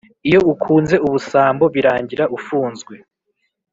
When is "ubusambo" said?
1.05-1.65